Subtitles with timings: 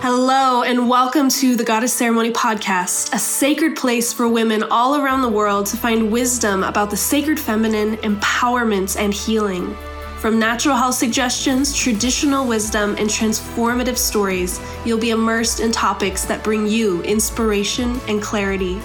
[0.00, 5.22] Hello, and welcome to the Goddess Ceremony Podcast, a sacred place for women all around
[5.22, 9.76] the world to find wisdom about the sacred feminine, empowerment, and healing.
[10.20, 16.44] From natural health suggestions, traditional wisdom, and transformative stories, you'll be immersed in topics that
[16.44, 18.80] bring you inspiration and clarity.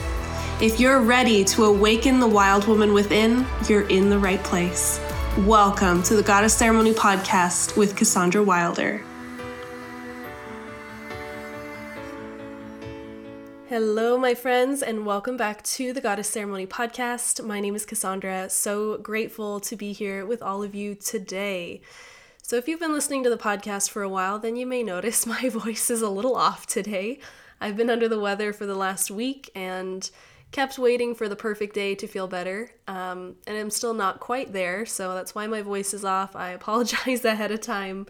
[0.59, 4.99] If you're ready to awaken the wild woman within, you're in the right place.
[5.37, 9.03] Welcome to the Goddess Ceremony Podcast with Cassandra Wilder.
[13.73, 17.43] Hello, my friends, and welcome back to the Goddess Ceremony podcast.
[17.43, 18.47] My name is Cassandra.
[18.47, 21.81] So grateful to be here with all of you today.
[22.43, 25.25] So, if you've been listening to the podcast for a while, then you may notice
[25.25, 27.17] my voice is a little off today.
[27.59, 30.07] I've been under the weather for the last week and
[30.51, 32.69] kept waiting for the perfect day to feel better.
[32.87, 36.35] Um, and I'm still not quite there, so that's why my voice is off.
[36.35, 38.05] I apologize ahead of time.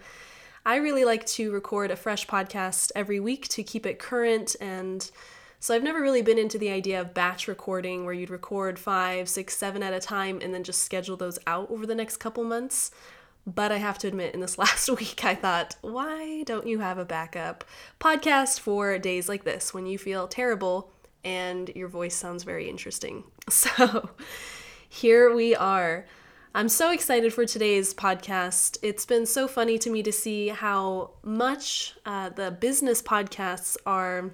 [0.66, 5.09] I really like to record a fresh podcast every week to keep it current and
[5.64, 9.30] so I've never really been into the idea of batch recording where you'd record five,
[9.30, 12.44] six, seven at a time and then just schedule those out over the next couple
[12.44, 12.92] months.
[13.47, 16.97] But I have to admit, in this last week, I thought, why don't you have
[16.97, 17.64] a backup
[17.97, 20.92] podcast for days like this when you feel terrible
[21.23, 23.23] and your voice sounds very interesting?
[23.50, 24.09] So
[24.89, 26.05] here we are.
[26.53, 28.80] I'm so excited for today's podcast.
[28.81, 34.33] It's been so funny to me to see how much uh, the business podcasts are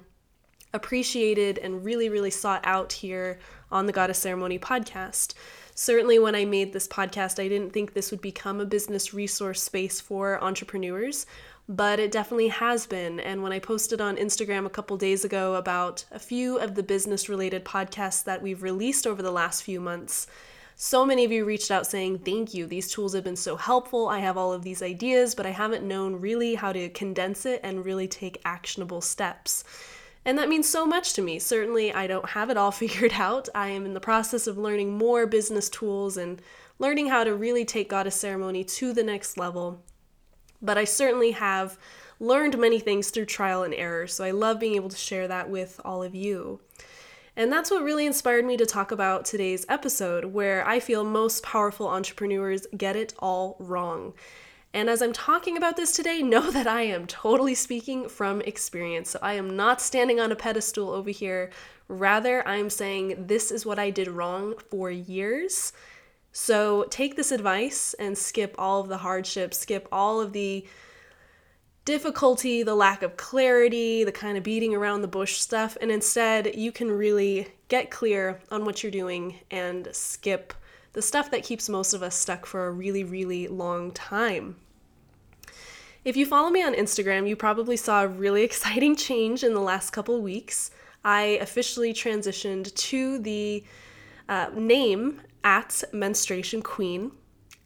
[0.72, 3.38] appreciated and really, really sought out here
[3.70, 5.34] on the Goddess Ceremony podcast.
[5.74, 9.62] Certainly, when I made this podcast, I didn't think this would become a business resource
[9.62, 11.26] space for entrepreneurs,
[11.68, 13.20] but it definitely has been.
[13.20, 16.82] And when I posted on Instagram a couple days ago about a few of the
[16.82, 20.26] business related podcasts that we've released over the last few months,
[20.82, 22.66] so many of you reached out saying, Thank you.
[22.66, 24.08] These tools have been so helpful.
[24.08, 27.60] I have all of these ideas, but I haven't known really how to condense it
[27.62, 29.62] and really take actionable steps.
[30.24, 31.38] And that means so much to me.
[31.38, 33.48] Certainly, I don't have it all figured out.
[33.54, 36.40] I am in the process of learning more business tools and
[36.78, 39.82] learning how to really take goddess ceremony to the next level.
[40.62, 41.78] But I certainly have
[42.18, 45.48] learned many things through trial and error, so I love being able to share that
[45.48, 46.60] with all of you.
[47.36, 51.42] And that's what really inspired me to talk about today's episode, where I feel most
[51.42, 54.12] powerful entrepreneurs get it all wrong.
[54.72, 59.10] And as I'm talking about this today, know that I am totally speaking from experience.
[59.10, 61.50] So I am not standing on a pedestal over here.
[61.88, 65.72] Rather, I'm saying this is what I did wrong for years.
[66.32, 70.64] So take this advice and skip all of the hardships, skip all of the
[71.84, 76.54] difficulty, the lack of clarity, the kind of beating around the bush stuff, and instead
[76.54, 80.54] you can really get clear on what you're doing and skip
[80.92, 84.56] the stuff that keeps most of us stuck for a really, really long time.
[86.04, 89.60] If you follow me on Instagram, you probably saw a really exciting change in the
[89.60, 90.70] last couple weeks.
[91.04, 93.64] I officially transitioned to the
[94.28, 97.12] uh, name at Menstruation Queen.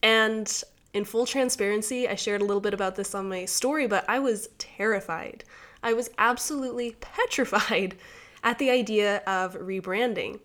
[0.03, 4.05] And in full transparency, I shared a little bit about this on my story, but
[4.09, 5.45] I was terrified.
[5.83, 7.97] I was absolutely petrified
[8.43, 10.41] at the idea of rebranding.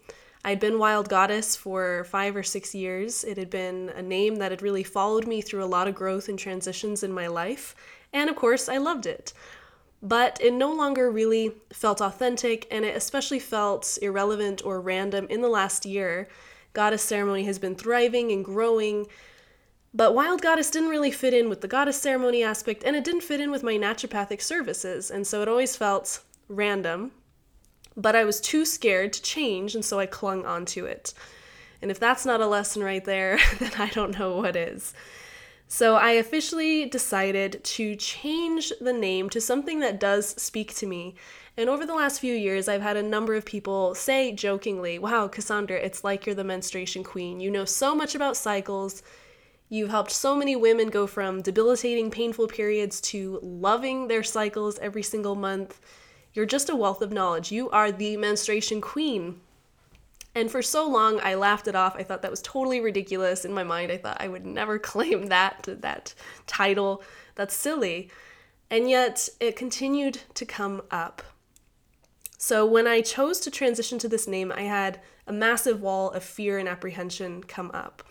[0.50, 3.24] I'd been Wild Goddess for five or six years.
[3.24, 6.28] It had been a name that had really followed me through a lot of growth
[6.28, 7.76] and transitions in my life.
[8.12, 9.32] And of course, I loved it.
[10.02, 15.42] But it no longer really felt authentic, and it especially felt irrelevant or random in
[15.42, 16.28] the last year.
[16.74, 19.06] Goddess ceremony has been thriving and growing,
[19.94, 23.22] but Wild Goddess didn't really fit in with the goddess ceremony aspect, and it didn't
[23.22, 27.12] fit in with my naturopathic services, and so it always felt random
[28.00, 31.14] but I was too scared to change, and so I clung onto it.
[31.82, 34.94] And if that's not a lesson right there, then I don't know what is.
[35.68, 41.16] So I officially decided to change the name to something that does speak to me.
[41.58, 45.28] And over the last few years, I've had a number of people say jokingly, Wow,
[45.28, 47.40] Cassandra, it's like you're the menstruation queen.
[47.40, 49.04] You know so much about cycles.
[49.68, 55.04] You've helped so many women go from debilitating, painful periods to loving their cycles every
[55.04, 55.80] single month.
[56.40, 57.52] You're just a wealth of knowledge.
[57.52, 59.42] You are the menstruation queen.
[60.34, 61.98] And for so long, I laughed it off.
[61.98, 63.44] I thought that was totally ridiculous.
[63.44, 66.14] In my mind, I thought I would never claim that that
[66.48, 67.04] title.
[67.36, 68.10] That's silly.
[68.70, 71.24] And yet, it continued to come up.
[72.38, 76.24] So when I chose to transition to this name, I had a massive wall of
[76.24, 78.02] fear and apprehension come up.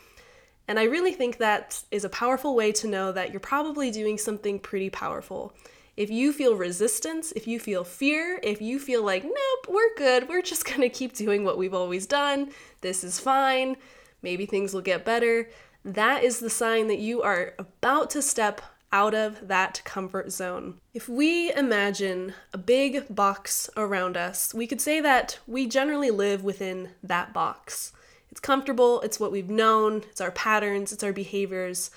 [0.68, 4.18] And I really think that is a powerful way to know that you're probably doing
[4.18, 5.54] something pretty powerful.
[5.98, 10.28] If you feel resistance, if you feel fear, if you feel like, nope, we're good,
[10.28, 12.52] we're just gonna keep doing what we've always done,
[12.82, 13.76] this is fine,
[14.22, 15.50] maybe things will get better,
[15.84, 18.62] that is the sign that you are about to step
[18.92, 20.78] out of that comfort zone.
[20.94, 26.44] If we imagine a big box around us, we could say that we generally live
[26.44, 27.92] within that box.
[28.30, 31.90] It's comfortable, it's what we've known, it's our patterns, it's our behaviors.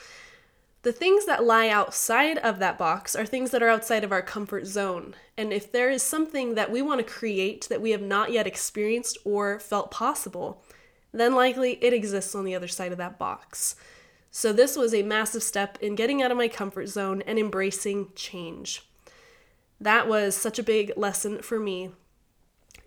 [0.83, 4.23] The things that lie outside of that box are things that are outside of our
[4.23, 5.15] comfort zone.
[5.37, 8.47] And if there is something that we want to create that we have not yet
[8.47, 10.63] experienced or felt possible,
[11.11, 13.75] then likely it exists on the other side of that box.
[14.31, 18.07] So, this was a massive step in getting out of my comfort zone and embracing
[18.15, 18.87] change.
[19.79, 21.91] That was such a big lesson for me.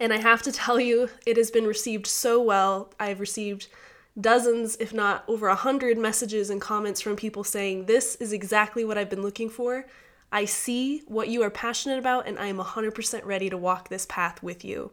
[0.01, 2.93] And I have to tell you, it has been received so well.
[2.99, 3.69] I've received
[4.21, 8.85] dozens, if not over a hundred messages and comments from people saying, This is exactly
[8.85, 9.87] what I've been looking for.
[10.31, 14.07] I see what you are passionate about, and I am 100% ready to walk this
[14.09, 14.91] path with you.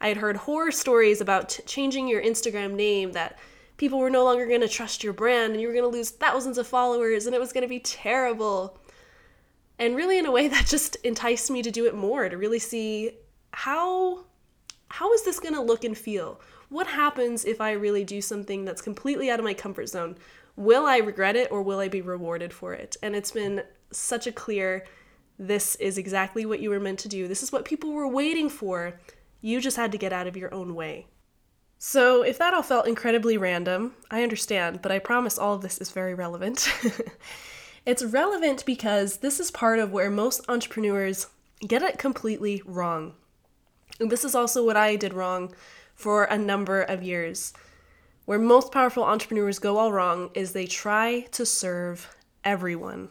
[0.00, 3.38] I had heard horror stories about t- changing your Instagram name that
[3.76, 6.10] people were no longer going to trust your brand and you were going to lose
[6.10, 8.78] thousands of followers and it was going to be terrible.
[9.78, 12.58] And really in a way that just enticed me to do it more to really
[12.58, 13.12] see
[13.52, 14.24] how
[14.88, 16.40] how is this going to look and feel?
[16.70, 20.16] What happens if I really do something that's completely out of my comfort zone?
[20.56, 22.96] Will I regret it or will I be rewarded for it?
[23.02, 24.86] And it's been such a clear
[25.36, 27.26] this is exactly what you were meant to do.
[27.26, 29.00] This is what people were waiting for.
[29.40, 31.06] You just had to get out of your own way.
[31.78, 35.78] So, if that all felt incredibly random, I understand, but I promise all of this
[35.78, 36.68] is very relevant.
[37.86, 41.28] it's relevant because this is part of where most entrepreneurs
[41.66, 43.14] get it completely wrong.
[43.98, 45.54] And this is also what I did wrong
[46.00, 47.52] for a number of years.
[48.24, 53.10] Where most powerful entrepreneurs go all wrong is they try to serve everyone.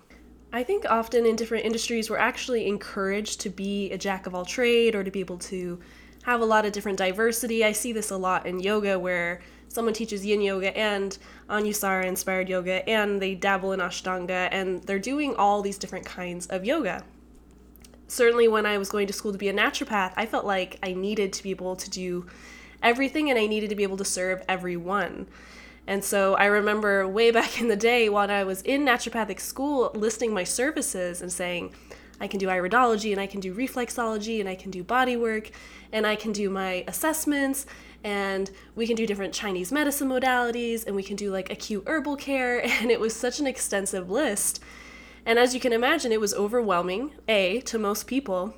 [0.51, 4.44] I think often in different industries, we're actually encouraged to be a jack of all
[4.44, 5.80] trade or to be able to
[6.24, 7.63] have a lot of different diversity.
[7.63, 11.15] I see this a lot in yoga where someone teaches yin yoga and
[11.47, 16.47] Anusara inspired yoga and they dabble in Ashtanga and they're doing all these different kinds
[16.47, 17.03] of yoga.
[18.07, 20.94] Certainly, when I was going to school to be a naturopath, I felt like I
[20.94, 22.25] needed to be able to do
[22.81, 25.27] everything and I needed to be able to serve everyone.
[25.87, 29.91] And so I remember way back in the day when I was in naturopathic school
[29.93, 31.73] listing my services and saying,
[32.21, 35.51] I can do iridology and I can do reflexology and I can do body work
[35.91, 37.65] and I can do my assessments
[38.03, 42.17] and we can do different Chinese medicine modalities and we can do like acute herbal
[42.17, 44.61] care and it was such an extensive list.
[45.25, 48.55] And as you can imagine, it was overwhelming, A, to most people,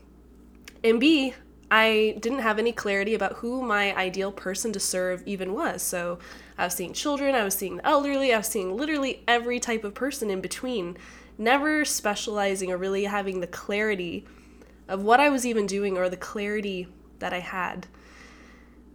[0.83, 1.33] and B,
[1.71, 5.81] I didn't have any clarity about who my ideal person to serve even was.
[5.81, 6.19] So
[6.57, 9.85] I was seeing children, I was seeing the elderly, I was seeing literally every type
[9.85, 10.97] of person in between
[11.37, 14.25] never specializing or really having the clarity
[14.89, 16.89] of what I was even doing or the clarity
[17.19, 17.87] that I had.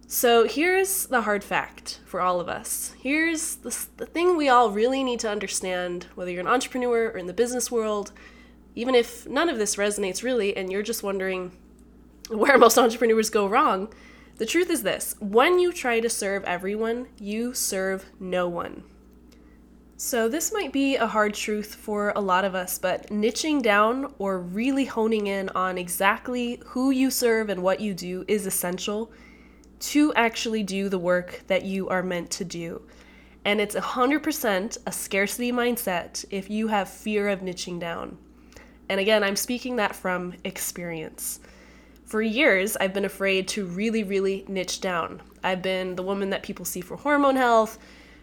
[0.07, 2.95] So here's the hard fact for all of us.
[3.01, 7.17] Here's the, the thing we all really need to understand, whether you're an entrepreneur or
[7.17, 8.13] in the business world,
[8.75, 11.53] even if none of this resonates really, and you're just wondering
[12.29, 13.93] where most entrepreneurs go wrong.
[14.37, 18.85] The truth is this when you try to serve everyone, you serve no one.
[19.99, 24.13] So, this might be a hard truth for a lot of us, but niching down
[24.19, 29.11] or really honing in on exactly who you serve and what you do is essential
[29.79, 32.83] to actually do the work that you are meant to do.
[33.47, 38.19] And it's 100% a scarcity mindset if you have fear of niching down.
[38.91, 41.41] And again, I'm speaking that from experience.
[42.07, 45.21] For years, I've been afraid to really, really niche down.
[45.43, 47.79] I've been the woman that people see for hormone health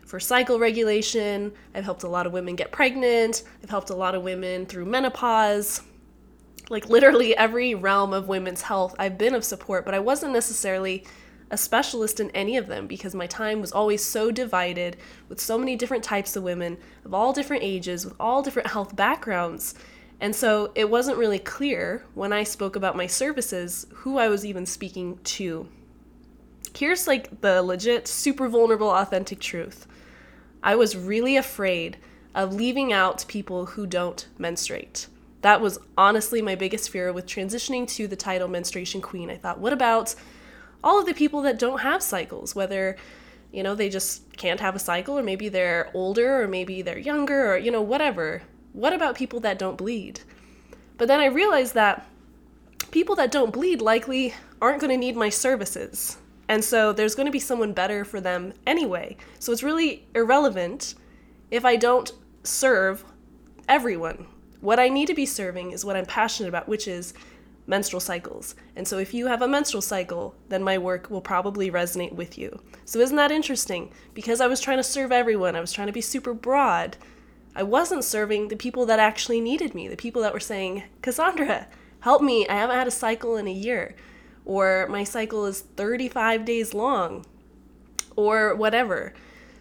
[0.06, 1.52] for cycle regulation.
[1.76, 3.44] I've helped a lot of women get pregnant.
[3.62, 5.82] I've helped a lot of women through menopause.
[6.70, 11.04] Like literally every realm of women's health, I've been of support, but I wasn't necessarily
[11.52, 14.96] a specialist in any of them because my time was always so divided
[15.28, 18.96] with so many different types of women of all different ages, with all different health
[18.96, 19.76] backgrounds.
[20.24, 24.46] And so it wasn't really clear when I spoke about my services who I was
[24.46, 25.68] even speaking to.
[26.74, 29.86] Here's like the legit, super vulnerable, authentic truth.
[30.64, 31.98] I was really afraid
[32.34, 35.08] of leaving out people who don't menstruate.
[35.42, 39.30] That was honestly my biggest fear with transitioning to the title menstruation queen.
[39.30, 40.16] I thought, what about
[40.86, 42.96] all of the people that don't have cycles, whether
[43.52, 46.98] you know they just can't have a cycle or maybe they're older or maybe they're
[46.98, 48.42] younger or you know whatever.
[48.74, 50.22] What about people that don't bleed?
[50.98, 52.08] But then I realized that
[52.92, 56.18] people that don't bleed likely aren't going to need my services.
[56.48, 59.18] And so there's going to be someone better for them anyway.
[59.40, 60.96] So it's really irrelevant
[61.52, 62.12] if I don't
[62.44, 63.06] serve
[63.68, 64.28] everyone.
[64.60, 67.14] What I need to be serving is what I'm passionate about, which is
[67.66, 68.56] menstrual cycles.
[68.76, 72.38] And so if you have a menstrual cycle, then my work will probably resonate with
[72.38, 72.60] you.
[72.86, 73.92] So isn't that interesting?
[74.14, 76.98] Because I was trying to serve everyone, I was trying to be super broad.
[77.56, 81.68] I wasn't serving the people that actually needed me, the people that were saying, Cassandra,
[82.00, 83.96] help me, I haven't had a cycle in a year,
[84.46, 87.26] or my cycle is 35 days long,
[88.16, 89.14] or whatever.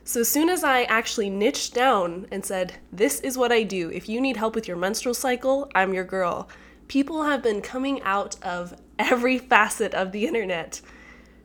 [0.04, 3.90] So, as soon as I actually niched down and said, This is what I do,
[3.90, 6.48] if you need help with your menstrual cycle, I'm your girl,
[6.88, 10.80] people have been coming out of every facet of the internet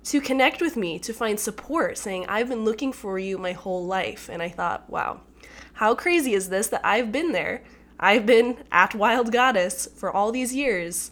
[0.05, 3.85] to connect with me, to find support, saying, I've been looking for you my whole
[3.85, 4.29] life.
[4.31, 5.19] And I thought, wow,
[5.77, 7.61] how crazy is this that I've been there?
[7.99, 11.11] I've been at Wild Goddess for all these years.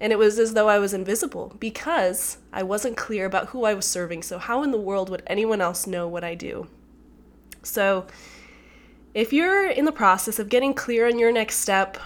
[0.00, 3.74] And it was as though I was invisible because I wasn't clear about who I
[3.74, 4.24] was serving.
[4.24, 6.66] So, how in the world would anyone else know what I do?
[7.62, 8.06] So,
[9.14, 11.96] if you're in the process of getting clear on your next step,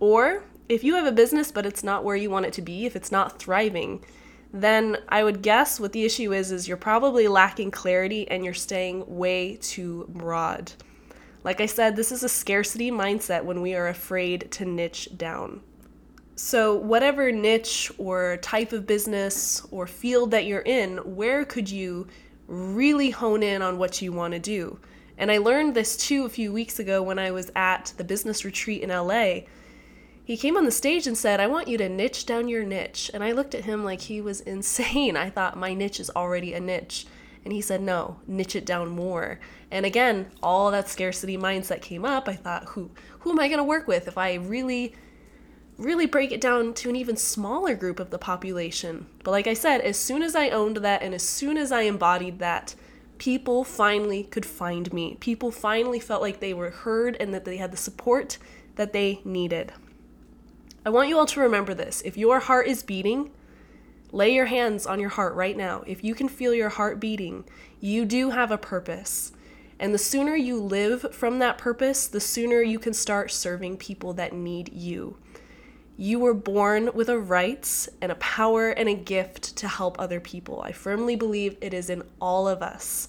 [0.00, 2.84] or if you have a business but it's not where you want it to be,
[2.84, 4.04] if it's not thriving,
[4.52, 8.54] then I would guess what the issue is is you're probably lacking clarity and you're
[8.54, 10.72] staying way too broad.
[11.44, 15.60] Like I said, this is a scarcity mindset when we are afraid to niche down.
[16.34, 22.06] So, whatever niche or type of business or field that you're in, where could you
[22.46, 24.78] really hone in on what you want to do?
[25.18, 28.44] And I learned this too a few weeks ago when I was at the business
[28.44, 29.42] retreat in LA
[30.24, 33.10] he came on the stage and said, I want you to niche down your niche.
[33.12, 35.16] And I looked at him like he was insane.
[35.16, 37.06] I thought, my niche is already a niche.
[37.44, 39.40] And he said, no, niche it down more.
[39.70, 42.28] And again, all that scarcity mindset came up.
[42.28, 44.94] I thought, who, who am I going to work with if I really,
[45.76, 49.06] really break it down to an even smaller group of the population?
[49.24, 51.82] But like I said, as soon as I owned that and as soon as I
[51.82, 52.74] embodied that,
[53.18, 55.16] people finally could find me.
[55.20, 58.38] People finally felt like they were heard and that they had the support
[58.76, 59.72] that they needed.
[60.84, 62.02] I want you all to remember this.
[62.04, 63.30] If your heart is beating,
[64.12, 65.82] lay your hands on your heart right now.
[65.86, 67.44] If you can feel your heart beating,
[67.80, 69.32] you do have a purpose.
[69.80, 74.12] And the sooner you live from that purpose, the sooner you can start serving people
[74.12, 75.16] that need you.
[75.96, 80.20] You were born with a rights and a power and a gift to help other
[80.20, 80.62] people.
[80.62, 83.08] I firmly believe it is in all of us.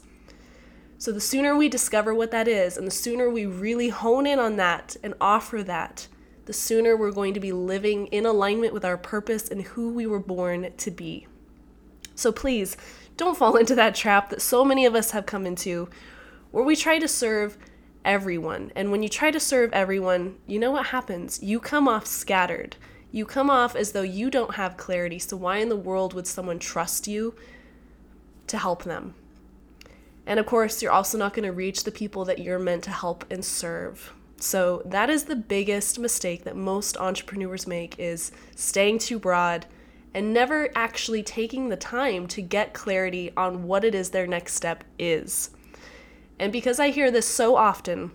[0.98, 4.39] So, the sooner we discover what that is, and the sooner we really hone in
[4.39, 6.07] on that and offer that,
[6.45, 10.05] the sooner we're going to be living in alignment with our purpose and who we
[10.05, 11.27] were born to be.
[12.15, 12.77] So please
[13.17, 15.89] don't fall into that trap that so many of us have come into
[16.51, 17.57] where we try to serve
[18.05, 18.71] everyone.
[18.75, 21.41] And when you try to serve everyone, you know what happens?
[21.41, 22.75] You come off scattered.
[23.12, 25.19] You come off as though you don't have clarity.
[25.19, 27.35] So, why in the world would someone trust you
[28.47, 29.13] to help them?
[30.25, 32.91] And of course, you're also not going to reach the people that you're meant to
[32.91, 34.13] help and serve.
[34.43, 39.67] So that is the biggest mistake that most entrepreneurs make is staying too broad
[40.13, 44.55] and never actually taking the time to get clarity on what it is their next
[44.55, 45.51] step is.
[46.38, 48.12] And because I hear this so often,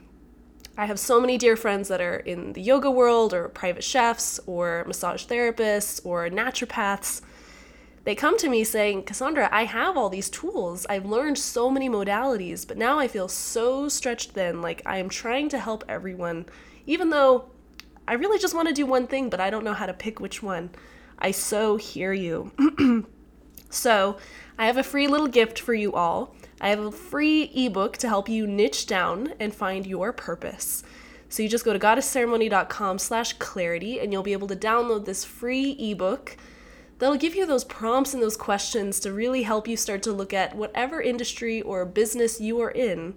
[0.77, 4.39] I have so many dear friends that are in the yoga world or private chefs
[4.47, 7.23] or massage therapists or naturopaths
[8.09, 10.87] they come to me saying, Cassandra, I have all these tools.
[10.89, 14.63] I've learned so many modalities, but now I feel so stretched thin.
[14.63, 16.47] Like I am trying to help everyone,
[16.87, 17.51] even though
[18.07, 20.21] I really just want to do one thing, but I don't know how to pick
[20.21, 20.71] which one.
[21.19, 22.51] I so hear you.
[23.69, 24.17] so,
[24.57, 26.35] I have a free little gift for you all.
[26.63, 30.83] I have a free ebook to help you niche down and find your purpose.
[31.29, 35.27] So you just go to goddessceremony.com slash clarity and you'll be able to download this
[35.27, 36.39] free ebook
[36.99, 40.33] They'll give you those prompts and those questions to really help you start to look
[40.33, 43.15] at whatever industry or business you are in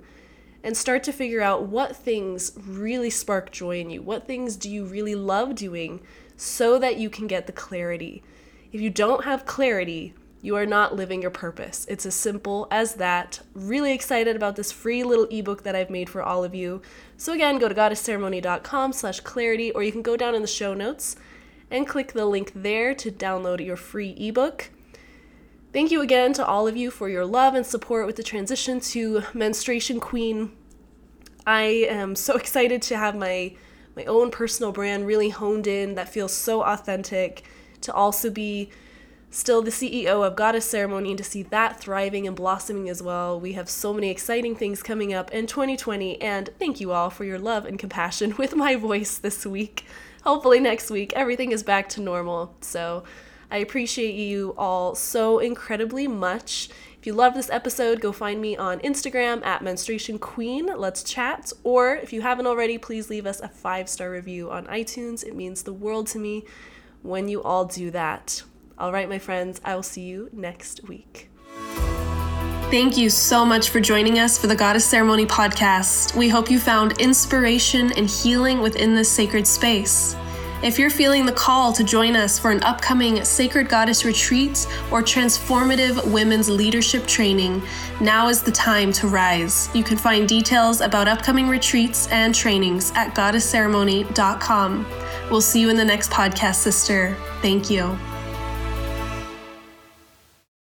[0.64, 4.02] and start to figure out what things really spark joy in you.
[4.02, 6.02] What things do you really love doing
[6.38, 8.22] so that you can get the clarity?
[8.72, 11.86] If you don't have clarity, you are not living your purpose.
[11.90, 13.42] It's as simple as that.
[13.54, 16.82] Really excited about this free little ebook that I've made for all of you.
[17.18, 20.74] So again, go to goddessceremony.com slash clarity, or you can go down in the show
[20.74, 21.16] notes
[21.72, 24.70] and click the link there to download your free ebook.
[25.74, 28.82] Thank you again to all of you for your love and support with the transition
[28.82, 30.52] to Menstruation Queen.
[31.48, 33.56] I am so excited to have my
[33.94, 37.44] my own personal brand really honed in that feels so authentic
[37.82, 38.70] to also be
[39.30, 43.40] still the CEO of Goddess Ceremony and to see that thriving and blossoming as well.
[43.40, 47.26] We have so many exciting things coming up in 2020 and thank you all for
[47.26, 49.86] your love and compassion with my voice this week
[50.24, 52.56] hopefully next week everything is back to normal.
[52.62, 53.04] So
[53.50, 56.70] I appreciate you all so incredibly much.
[57.02, 60.68] If you love this episode, go find me on Instagram at Menstruation Queen.
[60.68, 61.52] Let's chat.
[61.64, 65.24] Or if you haven't already, please leave us a five star review on iTunes.
[65.24, 66.46] It means the world to me
[67.02, 68.44] when you all do that.
[68.78, 71.31] All right, my friends, I will see you next week.
[72.72, 76.16] Thank you so much for joining us for the Goddess Ceremony podcast.
[76.16, 80.16] We hope you found inspiration and healing within this sacred space.
[80.64, 85.02] If you're feeling the call to join us for an upcoming Sacred Goddess retreat or
[85.02, 87.62] transformative women's leadership training,
[88.00, 89.68] now is the time to rise.
[89.76, 94.86] You can find details about upcoming retreats and trainings at goddessceremony.com.
[95.30, 97.18] We'll see you in the next podcast, sister.
[97.42, 97.98] Thank you.